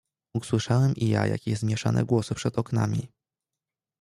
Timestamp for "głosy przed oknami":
2.05-3.11